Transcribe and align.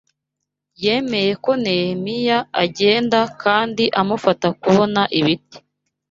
Yemeye 0.83 1.31
ko 1.43 1.51
Nehemiya 1.63 2.37
agenda 2.63 3.19
kandi 3.43 3.83
amufasha 4.01 4.47
kubona 4.61 5.01
ibiti 5.19 5.57